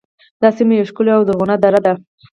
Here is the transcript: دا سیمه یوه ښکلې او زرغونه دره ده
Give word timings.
دا 0.41 0.49
سیمه 0.57 0.73
یوه 0.77 0.89
ښکلې 0.89 1.11
او 1.15 1.25
زرغونه 1.27 1.55
دره 1.63 1.79
ده 1.85 1.93